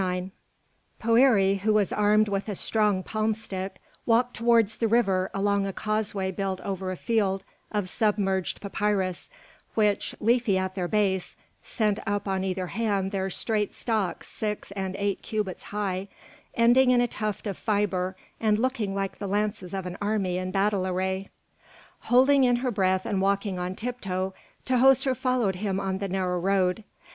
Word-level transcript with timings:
IX 0.03 0.29
Poëri, 0.99 1.59
who 1.59 1.73
was 1.75 1.93
armed 1.93 2.27
with 2.27 2.49
a 2.49 2.55
strong 2.55 3.03
palm 3.03 3.35
stick, 3.35 3.75
walked 4.07 4.33
towards 4.35 4.77
the 4.77 4.87
river 4.87 5.29
along 5.31 5.67
a 5.67 5.71
causeway 5.73 6.31
built 6.31 6.59
over 6.61 6.89
a 6.91 6.97
field 6.97 7.43
of 7.71 7.87
submerged 7.87 8.61
papyrus 8.61 9.29
which, 9.75 10.15
leafy 10.19 10.57
at 10.57 10.73
their 10.73 10.87
base, 10.87 11.35
sent 11.61 11.99
up 12.07 12.27
on 12.27 12.43
either 12.43 12.65
hand 12.65 13.11
their 13.11 13.29
straight 13.29 13.75
stalks 13.75 14.27
six 14.27 14.71
and 14.71 14.95
eight 14.95 15.21
cubits 15.21 15.65
high, 15.65 16.07
ending 16.55 16.89
in 16.89 16.99
a 16.99 17.07
tuft 17.07 17.45
of 17.45 17.55
fibre 17.55 18.15
and 18.39 18.57
looking 18.57 18.95
like 18.95 19.19
the 19.19 19.27
lances 19.27 19.71
of 19.71 19.85
an 19.85 19.99
army 20.01 20.39
in 20.39 20.49
battle 20.49 20.87
array. 20.87 21.29
Holding 21.99 22.43
in 22.43 22.55
her 22.55 22.71
breath 22.71 23.05
and 23.05 23.21
walking 23.21 23.59
on 23.59 23.75
tiptoe, 23.75 24.33
Tahoser 24.65 25.13
followed 25.15 25.57
him 25.57 25.79
on 25.79 25.99
the 25.99 26.07
narrow 26.09 26.39
road. 26.39 26.83